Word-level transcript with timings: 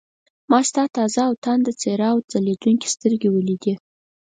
ما 0.49 0.59
ستا 0.69 0.83
تازه 0.97 1.21
او 1.27 1.33
تانده 1.45 1.71
څېره 1.81 2.05
او 2.13 2.17
ځلېدونکې 2.31 2.87
سترګې 2.95 3.29
ولیدې. 3.31 3.73